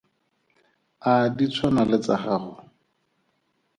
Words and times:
A 1.09 1.11
di 1.35 1.45
tshwana 1.53 1.83
le 1.89 1.97
tsa 2.03 2.15
gago? 2.23 2.53